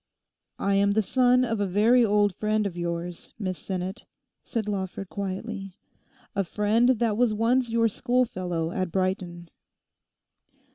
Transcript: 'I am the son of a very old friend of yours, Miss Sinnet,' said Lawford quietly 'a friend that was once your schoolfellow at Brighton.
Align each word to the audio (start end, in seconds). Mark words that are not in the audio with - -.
'I 0.57 0.73
am 0.73 0.91
the 0.93 1.03
son 1.03 1.45
of 1.45 1.59
a 1.59 1.67
very 1.67 2.03
old 2.03 2.33
friend 2.33 2.65
of 2.65 2.75
yours, 2.75 3.35
Miss 3.37 3.59
Sinnet,' 3.59 4.05
said 4.43 4.67
Lawford 4.67 5.09
quietly 5.09 5.75
'a 6.35 6.43
friend 6.43 6.89
that 6.97 7.15
was 7.17 7.35
once 7.35 7.69
your 7.69 7.87
schoolfellow 7.87 8.71
at 8.71 8.91
Brighton. 8.91 9.51